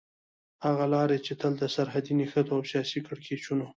هغه 0.65 0.85
لارې 0.93 1.17
چې 1.25 1.33
تل 1.41 1.53
د 1.61 1.63
سرحدي 1.75 2.13
نښتو 2.19 2.51
او 2.55 2.61
سياسي 2.71 2.99
کړکېچونو 3.07 3.65